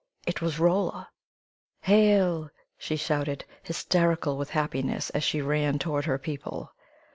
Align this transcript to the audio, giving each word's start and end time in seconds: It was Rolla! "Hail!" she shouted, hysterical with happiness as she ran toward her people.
It 0.25 0.41
was 0.41 0.57
Rolla! 0.57 1.11
"Hail!" 1.81 2.49
she 2.75 2.95
shouted, 2.95 3.45
hysterical 3.61 4.35
with 4.35 4.49
happiness 4.49 5.11
as 5.11 5.23
she 5.23 5.41
ran 5.43 5.77
toward 5.77 6.05
her 6.05 6.17
people. 6.17 6.71